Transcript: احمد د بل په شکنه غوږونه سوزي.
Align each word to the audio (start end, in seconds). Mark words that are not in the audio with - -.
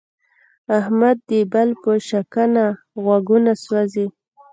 احمد 0.79 1.17
د 1.29 1.31
بل 1.53 1.69
په 1.81 1.91
شکنه 2.09 2.65
غوږونه 3.03 3.51
سوزي. 3.63 4.07